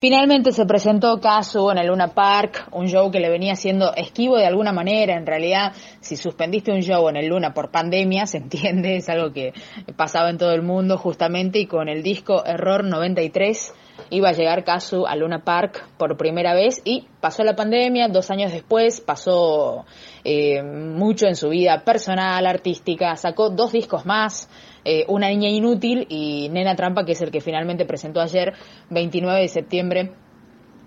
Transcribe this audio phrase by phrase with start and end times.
[0.00, 4.36] Finalmente se presentó Casu en el Luna Park, un show que le venía siendo esquivo
[4.36, 5.16] de alguna manera.
[5.16, 9.32] En realidad, si suspendiste un show en el Luna por pandemia, se entiende, es algo
[9.32, 9.52] que
[9.96, 13.74] pasaba en todo el mundo justamente y con el disco Error 93
[14.10, 18.30] iba a llegar Casu a Luna Park por primera vez y pasó la pandemia, dos
[18.30, 19.84] años después pasó
[20.24, 24.48] eh, mucho en su vida personal, artística, sacó dos discos más,
[24.84, 28.54] eh, Una niña inútil y Nena Trampa, que es el que finalmente presentó ayer,
[28.88, 30.12] 29 de septiembre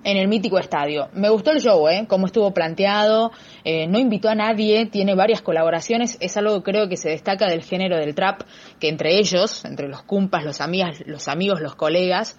[0.03, 1.09] en el mítico estadio.
[1.13, 2.05] Me gustó el show, ¿eh?
[2.07, 3.31] Cómo estuvo planteado,
[3.63, 7.47] eh, no invitó a nadie, tiene varias colaboraciones, es algo que creo que se destaca
[7.47, 8.41] del género del trap,
[8.79, 12.37] que entre ellos, entre los cumpas, los amigas, los amigos, los colegas,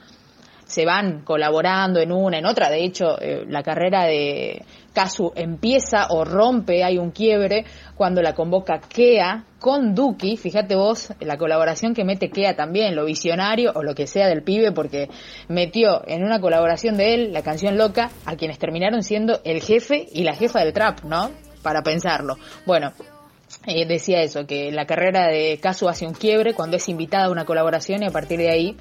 [0.72, 2.70] se van colaborando en una, en otra.
[2.70, 4.64] De hecho, eh, la carrera de
[4.94, 10.38] Casu empieza o rompe, hay un quiebre, cuando la convoca Kea con Duki.
[10.38, 14.42] Fíjate vos la colaboración que mete Kea también, lo visionario o lo que sea del
[14.42, 15.10] pibe, porque
[15.48, 20.06] metió en una colaboración de él la canción Loca a quienes terminaron siendo el jefe
[20.10, 21.30] y la jefa del trap, ¿no?
[21.62, 22.38] Para pensarlo.
[22.64, 22.92] Bueno,
[23.66, 27.30] eh, decía eso, que la carrera de Casu hace un quiebre cuando es invitada a
[27.30, 28.76] una colaboración y a partir de ahí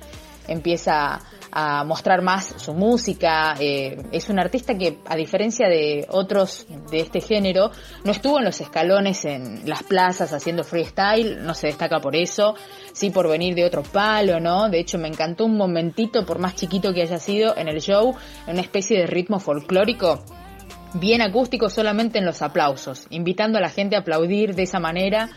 [0.48, 1.20] empieza
[1.52, 3.56] a mostrar más su música.
[3.60, 7.72] Eh, es un artista que, a diferencia de otros de este género,
[8.04, 12.56] no estuvo en los escalones en las plazas haciendo freestyle, no se destaca por eso,
[12.94, 14.70] sí por venir de otro palo, ¿no?
[14.70, 18.16] De hecho, me encantó un momentito, por más chiquito que haya sido, en el show,
[18.48, 20.24] en una especie de ritmo folclórico
[20.94, 25.30] bien acústico solamente en los aplausos, invitando a la gente a aplaudir de esa manera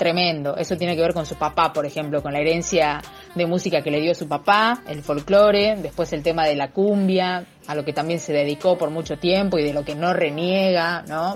[0.00, 0.56] tremendo.
[0.56, 3.02] Eso tiene que ver con su papá, por ejemplo, con la herencia
[3.34, 7.44] de música que le dio su papá, el folclore, después el tema de la cumbia,
[7.66, 11.02] a lo que también se dedicó por mucho tiempo y de lo que no reniega,
[11.06, 11.34] ¿no?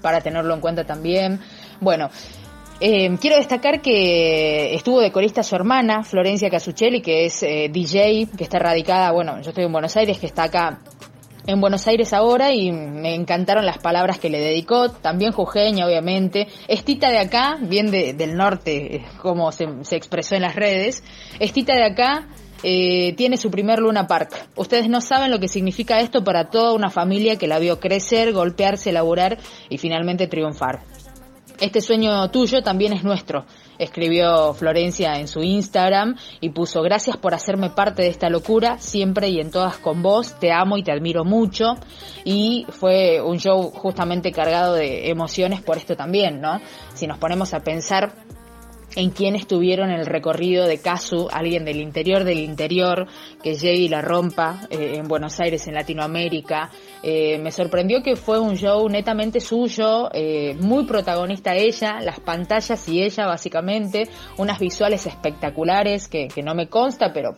[0.00, 1.38] Para tenerlo en cuenta también.
[1.78, 2.08] Bueno,
[2.80, 8.28] eh, quiero destacar que estuvo de corista su hermana, Florencia Casuccelli, que es eh, DJ,
[8.34, 10.80] que está radicada, bueno, yo estoy en Buenos Aires, que está acá
[11.46, 16.48] en Buenos Aires ahora y me encantaron las palabras que le dedicó, también jujeña obviamente,
[16.68, 21.02] estita de acá, bien del norte, como se, expresó en las redes,
[21.38, 22.28] estita de acá
[22.62, 24.30] eh, tiene su primer Luna Park.
[24.56, 28.32] Ustedes no saben lo que significa esto para toda una familia que la vio crecer,
[28.32, 29.38] golpearse, laburar
[29.68, 30.82] y finalmente triunfar.
[31.60, 33.44] Este sueño tuyo también es nuestro,
[33.78, 39.28] escribió Florencia en su Instagram y puso gracias por hacerme parte de esta locura, siempre
[39.28, 41.74] y en todas con vos, te amo y te admiro mucho.
[42.24, 46.60] Y fue un show justamente cargado de emociones por esto también, ¿no?
[46.94, 48.23] Si nos ponemos a pensar
[48.96, 53.06] en quién tuvieron el recorrido de Casu, alguien del interior del interior,
[53.42, 56.70] que llegue y la rompa eh, en Buenos Aires, en Latinoamérica.
[57.02, 62.88] Eh, me sorprendió que fue un show netamente suyo, eh, muy protagonista ella, las pantallas
[62.88, 67.36] y ella básicamente, unas visuales espectaculares que, que no me consta, pero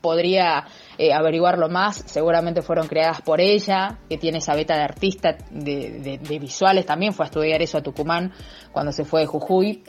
[0.00, 0.66] podría
[1.12, 6.38] averiguarlo más, seguramente fueron creadas por ella, que tiene esa beta de artista de, de,
[6.38, 7.12] visuales, también.
[7.12, 8.32] Fue a estudiar eso a Tucumán
[8.72, 9.82] cuando se fue de Jujuy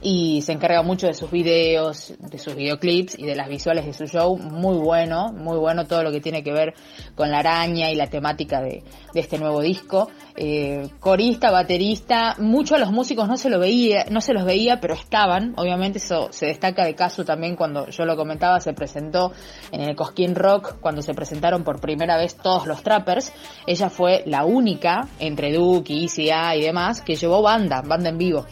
[0.00, 3.92] y se encarga mucho de sus videos, de sus videoclips y de las visuales de
[3.92, 4.36] su show.
[4.36, 6.74] Muy bueno, muy bueno todo lo que tiene que ver
[7.14, 8.82] con la araña y la temática de,
[9.14, 10.10] este nuevo disco.
[10.36, 14.80] Eh, corista, baterista, muchos de los músicos no se lo veía, no se los veía,
[14.80, 15.54] pero estaban.
[15.56, 19.32] Obviamente eso se destaca de caso también cuando yo lo comentaba, se presentó
[19.70, 23.32] en el Cosquín Rock cuando se presentaron por primera vez todos los trappers.
[23.66, 28.46] Ella fue la única entre Duke, Easy y demás que llevó banda, banda en vivo.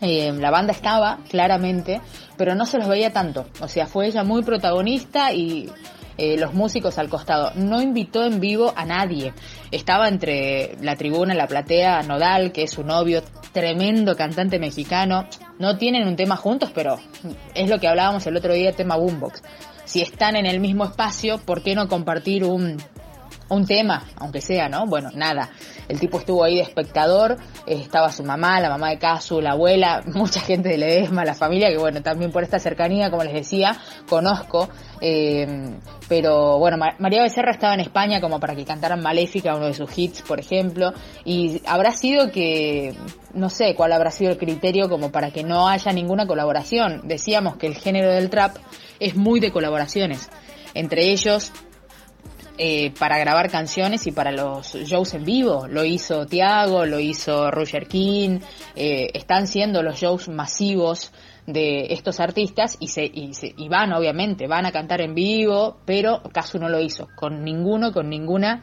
[0.00, 2.00] Eh, la banda estaba, claramente,
[2.36, 3.46] pero no se los veía tanto.
[3.60, 5.68] O sea, fue ella muy protagonista y
[6.16, 7.52] eh, los músicos al costado.
[7.54, 9.32] No invitó en vivo a nadie.
[9.70, 15.26] Estaba entre la tribuna, la platea, Nodal, que es su novio, tremendo cantante mexicano.
[15.58, 16.98] No tienen un tema juntos, pero
[17.54, 19.42] es lo que hablábamos el otro día, tema Boombox.
[19.84, 22.76] Si están en el mismo espacio, ¿por qué no compartir un,
[23.50, 24.86] un tema, aunque sea, ¿no?
[24.86, 25.50] Bueno, nada.
[25.88, 29.52] El tipo estuvo ahí de espectador, eh, estaba su mamá, la mamá de Casu, la
[29.52, 33.34] abuela, mucha gente de Ledesma, la familia, que bueno, también por esta cercanía, como les
[33.34, 33.76] decía,
[34.08, 34.68] conozco.
[35.00, 35.46] Eh,
[36.08, 39.96] pero bueno, María Becerra estaba en España como para que cantaran Maléfica, uno de sus
[39.96, 40.92] hits, por ejemplo,
[41.24, 42.94] y habrá sido que,
[43.32, 47.02] no sé cuál habrá sido el criterio como para que no haya ninguna colaboración.
[47.04, 48.56] Decíamos que el género del trap
[48.98, 50.28] es muy de colaboraciones.
[50.74, 51.52] Entre ellos,
[52.62, 55.66] eh, para grabar canciones y para los shows en vivo.
[55.66, 58.40] Lo hizo Tiago, lo hizo Roger King,
[58.76, 61.10] eh, están siendo los shows masivos
[61.46, 65.78] de estos artistas y, se, y, se, y van, obviamente, van a cantar en vivo,
[65.86, 68.60] pero Casu no lo hizo, con ninguno, con ninguna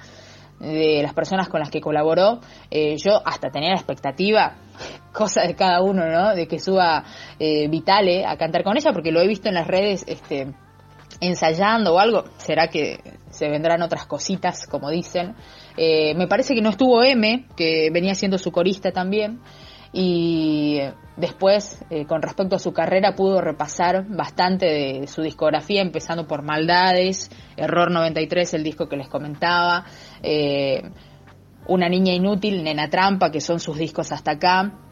[0.59, 2.39] de las personas con las que colaboró.
[2.69, 4.57] Eh, yo hasta tenía la expectativa,
[5.11, 6.35] cosa de cada uno, ¿no?
[6.35, 7.03] De que suba
[7.39, 10.53] Vitale a cantar con ella, porque lo he visto en las redes, este
[11.19, 12.99] ensayando o algo, será que
[13.29, 15.35] se vendrán otras cositas, como dicen.
[15.75, 19.39] Eh, me parece que no estuvo M, que venía siendo su corista también,
[19.93, 20.79] y
[21.15, 26.43] después, eh, con respecto a su carrera, pudo repasar bastante de su discografía, empezando por
[26.43, 29.85] Maldades, Error 93, el disco que les comentaba,
[30.21, 30.81] eh,
[31.67, 34.86] Una Niña Inútil, Nena Trampa, que son sus discos hasta acá,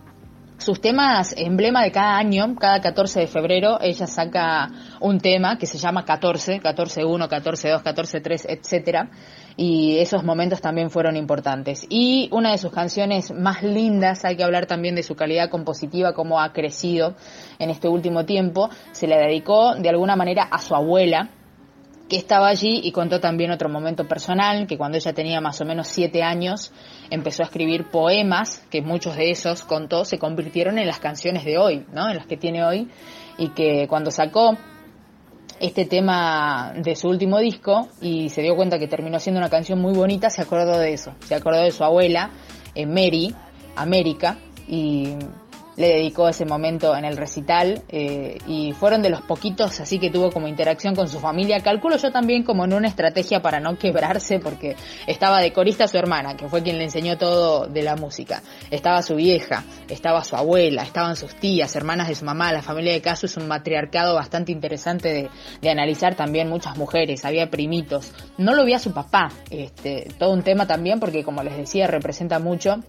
[0.57, 4.69] sus temas emblema de cada año, cada 14 de febrero, ella saca
[5.01, 9.09] un tema que se llama 14, 14-1, 14-2, 14-3, etcétera,
[9.57, 11.85] y esos momentos también fueron importantes.
[11.89, 16.13] Y una de sus canciones más lindas, hay que hablar también de su calidad compositiva,
[16.13, 17.15] cómo ha crecido
[17.59, 21.29] en este último tiempo, se le dedicó de alguna manera a su abuela,
[22.09, 25.65] que estaba allí y contó también otro momento personal, que cuando ella tenía más o
[25.65, 26.71] menos siete años
[27.09, 31.57] empezó a escribir poemas, que muchos de esos contó se convirtieron en las canciones de
[31.57, 32.09] hoy, ¿no?
[32.09, 32.89] En las que tiene hoy,
[33.37, 34.55] y que cuando sacó
[35.59, 39.81] este tema de su último disco y se dio cuenta que terminó siendo una canción
[39.81, 42.29] muy bonita, se acordó de eso, se acordó de su abuela,
[42.75, 43.33] eh, Mary,
[43.75, 44.37] América,
[44.67, 45.15] y
[45.77, 50.09] le dedicó ese momento en el recital eh, y fueron de los poquitos así que
[50.09, 51.59] tuvo como interacción con su familia.
[51.59, 54.75] Calculo yo también como en una estrategia para no quebrarse porque
[55.07, 58.41] estaba de corista su hermana, que fue quien le enseñó todo de la música.
[58.71, 62.51] Estaba su vieja, estaba su abuela, estaban sus tías, hermanas de su mamá.
[62.51, 65.29] La familia de Caso es un matriarcado bastante interesante de,
[65.61, 68.11] de analizar también muchas mujeres, había primitos.
[68.37, 71.87] No lo vi a su papá, este, todo un tema también porque como les decía
[71.87, 72.79] representa mucho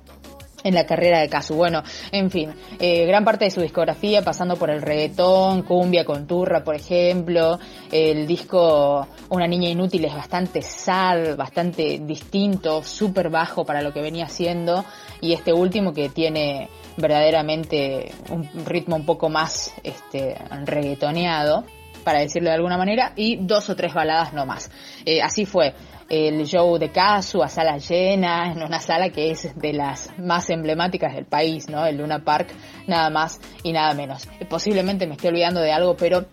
[0.67, 1.55] en la carrera de Casu.
[1.55, 6.27] Bueno, en fin, eh, gran parte de su discografía pasando por el reggaetón, cumbia con
[6.27, 7.59] turra, por ejemplo,
[7.93, 14.01] el disco Una niña inútil es bastante sad, bastante distinto, súper bajo para lo que
[14.01, 14.85] venía haciendo
[15.21, 21.65] y este último que tiene verdaderamente un ritmo un poco más este reggaetoneado
[22.07, 24.71] para decirlo de alguna manera, y dos o tres baladas no más.
[25.05, 25.75] Eh, así fue
[26.09, 30.51] el show de Casu a sala llena, en una sala que es de las más
[30.51, 31.85] emblemáticas del país, ¿no?
[31.87, 32.49] El Luna Park,
[32.87, 34.29] nada más y nada menos.
[34.49, 36.27] Posiblemente me estoy olvidando de algo, pero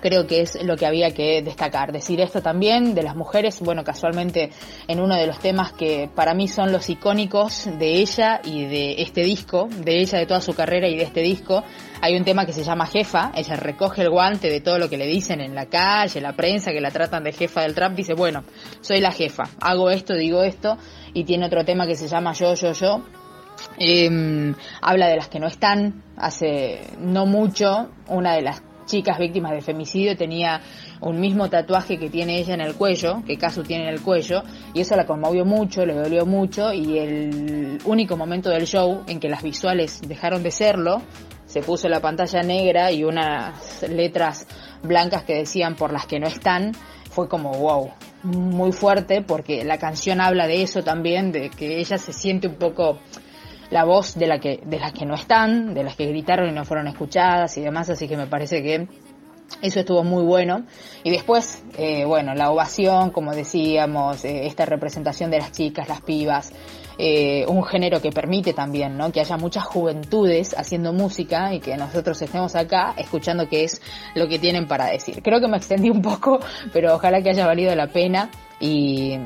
[0.00, 1.92] creo que es lo que había que destacar.
[1.92, 4.50] Decir esto también de las mujeres, bueno, casualmente
[4.88, 9.02] en uno de los temas que para mí son los icónicos de ella y de
[9.02, 11.62] este disco, de ella, de toda su carrera y de este disco,
[12.00, 14.96] hay un tema que se llama Jefa, ella recoge el guante de todo lo que
[14.96, 18.14] le dicen en la calle, la prensa, que la tratan de jefa del trap, dice,
[18.14, 18.44] bueno,
[18.80, 20.78] soy la jefa, hago esto, digo esto,
[21.12, 23.02] y tiene otro tema que se llama Yo, Yo, Yo,
[23.78, 26.02] eh, habla de las que no están.
[26.16, 30.60] Hace no mucho, una de las chicas víctimas de femicidio tenía
[31.00, 34.42] un mismo tatuaje que tiene ella en el cuello, que Casu tiene en el cuello,
[34.74, 39.20] y eso la conmovió mucho, le dolió mucho, y el único momento del show en
[39.20, 41.02] que las visuales dejaron de serlo,
[41.50, 44.46] se puso la pantalla negra y unas letras
[44.84, 46.72] blancas que decían por las que no están,
[47.10, 47.90] fue como wow,
[48.22, 52.54] muy fuerte porque la canción habla de eso también, de que ella se siente un
[52.54, 53.00] poco
[53.70, 56.52] la voz de la que de las que no están, de las que gritaron y
[56.52, 58.86] no fueron escuchadas y demás, así que me parece que
[59.60, 60.64] eso estuvo muy bueno.
[61.02, 66.00] Y después, eh, bueno, la ovación, como decíamos, eh, esta representación de las chicas, las
[66.00, 66.52] pibas,
[67.02, 69.10] eh, un género que permite también, ¿no?
[69.10, 73.80] Que haya muchas juventudes haciendo música y que nosotros estemos acá escuchando qué es
[74.14, 75.22] lo que tienen para decir.
[75.22, 76.40] Creo que me extendí un poco,
[76.74, 78.30] pero ojalá que haya valido la pena
[78.60, 79.18] y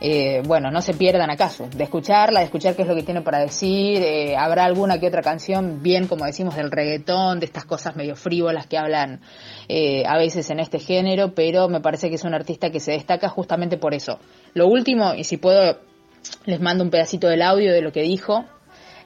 [0.00, 3.20] eh, bueno, no se pierdan acaso de escucharla, de escuchar qué es lo que tiene
[3.20, 4.00] para decir.
[4.00, 8.16] Eh, habrá alguna que otra canción, bien como decimos, del reggaetón, de estas cosas medio
[8.16, 9.20] frívolas que hablan
[10.06, 13.28] a veces en este género, pero me parece que es un artista que se destaca
[13.28, 14.18] justamente por eso.
[14.54, 15.89] Lo último, y si puedo,
[16.44, 18.44] les mando un pedacito del audio de lo que dijo.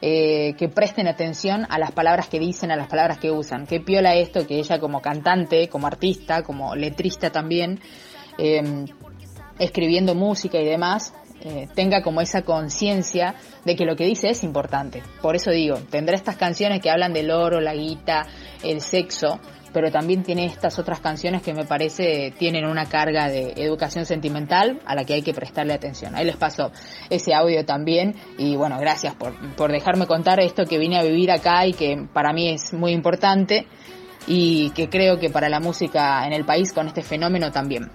[0.01, 3.67] que presten atención a las palabras que dicen, a las palabras que usan.
[3.67, 7.81] Qué piola esto que ella como cantante, como artista, como letrista también,
[9.59, 11.15] escribiendo música y demás,
[11.47, 13.35] eh, tenga como esa conciencia
[13.67, 15.03] de que lo que dice es importante.
[15.21, 18.27] Por eso digo, tendrá estas canciones que hablan del oro, la guita,
[18.63, 19.41] el sexo,
[19.75, 24.81] pero también tiene estas otras canciones que me parece tienen una carga de educación sentimental
[24.87, 26.15] a la que hay que prestarle atención.
[26.15, 26.71] Ahí les paso
[27.11, 31.31] ese audio también y bueno, gracias por, por dejarme contar esto que vine a vivir
[31.31, 33.67] acá y que para mí es muy importante
[34.27, 37.91] y que creo que para la música en el país con este fenómeno también.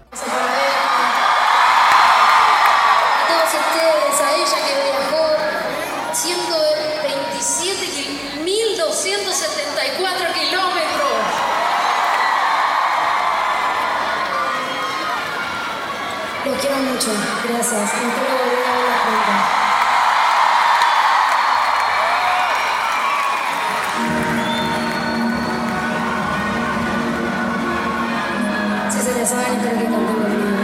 [29.29, 30.58] design and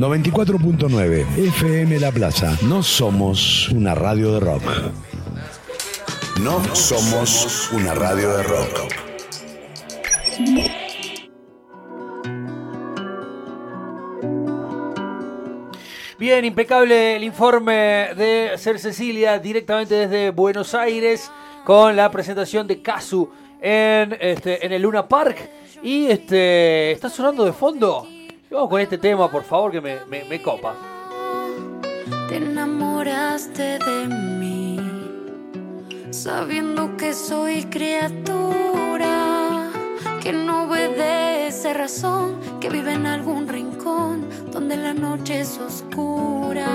[0.00, 2.56] 94.9 FM La Plaza.
[2.62, 4.62] No somos una radio de rock.
[6.40, 8.94] No somos una radio de rock.
[16.18, 17.72] Bien, impecable el informe
[18.16, 21.30] de Ser Cecilia directamente desde Buenos Aires
[21.66, 23.28] con la presentación de Casu
[23.60, 25.36] en, este, en el Luna Park.
[25.82, 28.06] Y este está sonando de fondo
[28.50, 30.74] vamos con este tema, por favor, que me, me, copa.
[32.28, 34.78] Te enamoraste de mí,
[36.10, 39.70] sabiendo que soy criatura,
[40.20, 46.66] que no obedece razón, que vive en algún rincón donde la noche es oscura.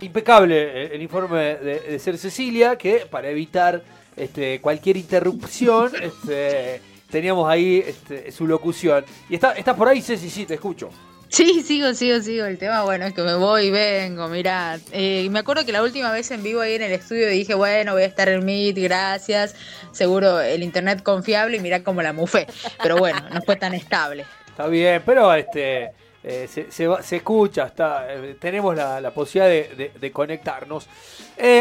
[0.00, 3.82] Impecable el informe de, Ser Cecilia, que para evitar
[4.16, 9.04] este, cualquier interrupción, este, teníamos ahí este, su locución.
[9.28, 10.30] ¿Y está, estás por ahí, Ceci?
[10.30, 10.88] Sí, te escucho.
[11.28, 12.46] Sí, sigo, sigo, sigo.
[12.46, 14.78] El tema, bueno, es que me voy y vengo, mirá.
[14.92, 17.92] Eh, me acuerdo que la última vez en vivo ahí en el estudio dije, bueno,
[17.92, 19.54] voy a estar en Meet, gracias.
[19.92, 22.46] Seguro el internet confiable y mirá cómo la mufé.
[22.82, 24.24] Pero bueno, no fue tan estable.
[24.48, 25.92] Está bien, pero este
[26.24, 30.86] eh, se, se, escucha, está, eh, tenemos la, posibilidad de, conectarnos.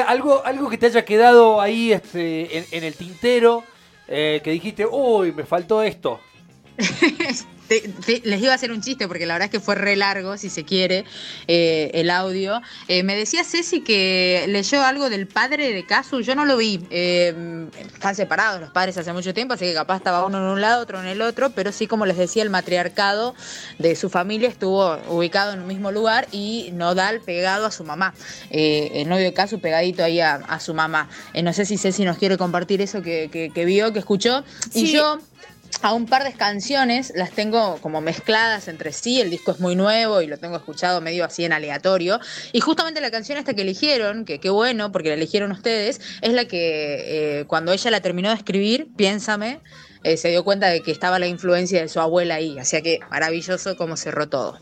[0.07, 3.63] algo, algo que te haya quedado ahí este, en el tintero
[4.11, 6.19] eh, que dijiste, uy, me faltó esto?
[8.23, 10.49] les iba a hacer un chiste porque la verdad es que fue re largo, si
[10.49, 11.05] se quiere,
[11.47, 12.61] eh, el audio.
[12.87, 16.81] Eh, me decía Ceci que leyó algo del padre de Casu, yo no lo vi.
[16.91, 20.81] están separados los padres hace mucho tiempo, así que capaz estaba uno en un lado,
[20.81, 23.35] otro en el otro, pero sí, como les decía, el matriarcado
[23.79, 28.13] de su familia estuvo ubicado en un mismo lugar y Nodal pegado a su mamá.
[28.49, 31.09] el novio de Casu pegadito ahí a, su mamá.
[31.41, 34.43] no sé si Ceci nos quiere compartir eso que, vio, que escuchó.
[34.73, 35.19] Y yo
[35.81, 39.75] a un par de canciones, las tengo como mezcladas entre sí, el disco es muy
[39.75, 42.19] nuevo y lo tengo escuchado medio así en aleatorio.
[42.51, 46.33] Y justamente la canción esta que eligieron, que qué bueno, porque la eligieron ustedes, es
[46.33, 49.59] la que eh, cuando ella la terminó de escribir, Piénsame,
[50.03, 52.57] eh, se dio cuenta de que estaba la influencia de su abuela ahí.
[52.59, 54.59] Así que maravilloso cómo cerró todo.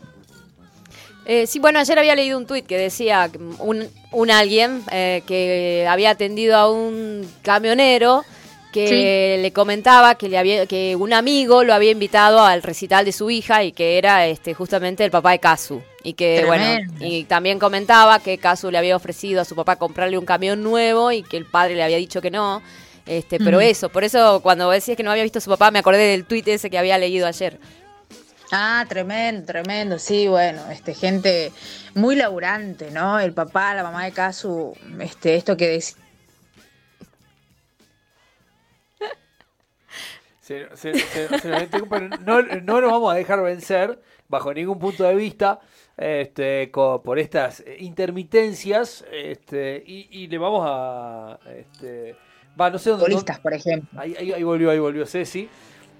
[1.26, 6.10] Eh, sí, bueno, ayer había leído un tuit que decía un, un alguien que había
[6.10, 8.24] atendido a un camionero
[8.72, 13.12] que le comentaba que le había que un amigo lo había invitado al recital de
[13.12, 16.64] su hija y que era este justamente el papá de Kazu y que bueno
[17.00, 21.12] y también comentaba que Kazu le había ofrecido a su papá comprarle un camión nuevo
[21.12, 22.62] y que el padre le había dicho que no.
[23.06, 25.80] Este pero eso por eso cuando decías que no había visto a su papá me
[25.80, 27.58] acordé del tuit ese que había leído ayer.
[28.52, 31.52] Ah, tremendo, tremendo, sí, bueno, este, gente
[31.94, 33.20] muy laburante, ¿no?
[33.20, 35.96] El papá, la mamá de Kazu, este, esto que decía
[42.24, 45.60] no, no nos vamos a dejar vencer bajo ningún punto de vista
[45.96, 51.38] este, por estas intermitencias este, y, le vamos a...
[51.56, 52.16] Este,
[52.58, 53.16] va, no sé dónde...
[53.42, 54.00] por ejemplo.
[54.00, 55.48] Ahí, ahí, volvió, ahí volvió Ceci.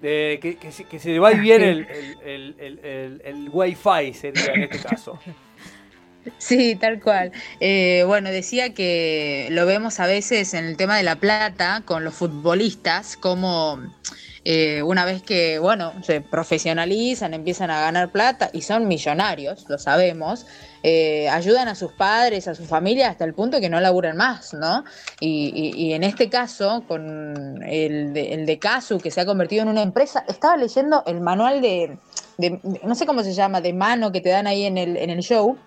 [0.03, 1.87] Eh, que, que, se le va bien el,
[2.25, 5.19] el, el, el, wifi sería en este caso.
[6.39, 7.33] Sí, tal cual.
[7.61, 12.05] Eh, bueno, decía que lo vemos a veces en el tema de la plata con
[12.05, 13.79] los futbolistas, como
[14.45, 19.79] eh, una vez que, bueno, se profesionalizan, empiezan a ganar plata y son millonarios, lo
[19.79, 20.47] sabemos,
[20.83, 24.55] eh, ayudan a sus padres, a su familia hasta el punto que no laburan más,
[24.55, 24.85] ¿no?
[25.21, 29.69] Y, en este caso, con el de, el de Casu, que se ha convertido en
[29.69, 31.99] una empresa, estaba leyendo el manual de,
[32.83, 35.21] no sé cómo se llama, de mano que te dan ahí en el, en el
[35.21, 35.59] show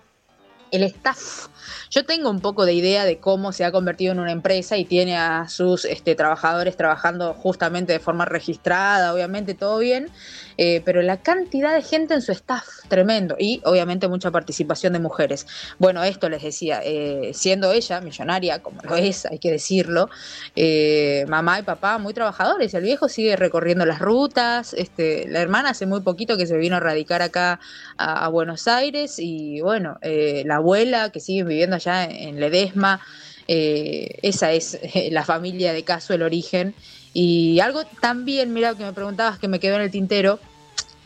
[0.74, 1.48] el staff
[1.94, 4.84] yo tengo un poco de idea de cómo se ha convertido en una empresa y
[4.84, 10.10] tiene a sus este, trabajadores trabajando justamente de forma registrada, obviamente todo bien,
[10.56, 14.98] eh, pero la cantidad de gente en su staff, tremendo, y obviamente mucha participación de
[14.98, 15.46] mujeres.
[15.78, 20.10] Bueno, esto les decía, eh, siendo ella millonaria, como lo es, hay que decirlo,
[20.56, 25.70] eh, mamá y papá muy trabajadores, el viejo sigue recorriendo las rutas, este, la hermana
[25.70, 27.60] hace muy poquito que se vino a radicar acá
[27.96, 33.00] a, a Buenos Aires y bueno, la abuela que sigue viviendo allá en Ledesma.
[33.46, 36.74] Eh, esa es eh, la familia de Caso, el origen.
[37.12, 40.40] Y algo también, mira, que me preguntabas que me quedó en el tintero,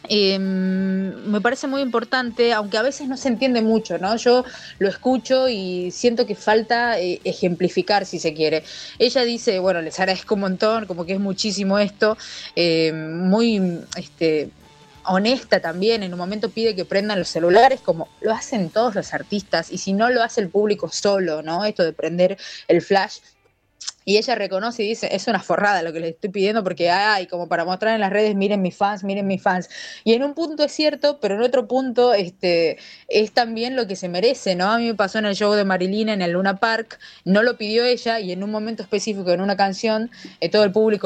[0.08, 4.16] em, me parece muy importante, aunque a veces no se entiende mucho, ¿no?
[4.16, 4.44] Yo
[4.78, 8.62] lo escucho y siento que falta eh, ejemplificar, si se quiere.
[8.98, 12.16] Ella dice, bueno, les agradezco un montón, como que es muchísimo esto,
[12.94, 14.50] muy, este,
[15.08, 19.14] honesta también, en un momento pide que prendan los celulares como lo hacen todos los
[19.14, 21.64] artistas y si no lo hace el público solo, ¿no?
[21.64, 22.38] Esto de prender
[22.68, 23.18] el flash
[24.08, 27.26] y ella reconoce y dice, es una forrada lo que les estoy pidiendo porque hay
[27.26, 29.68] como para mostrar en las redes, miren mis fans, miren mis fans.
[30.02, 33.96] Y en un punto es cierto, pero en otro punto este, es también lo que
[33.96, 34.70] se merece, ¿no?
[34.70, 37.58] A mí me pasó en el show de Marilina en el Luna Park, no lo
[37.58, 40.10] pidió ella y en un momento específico, en una canción,
[40.40, 40.96] eh, todo el público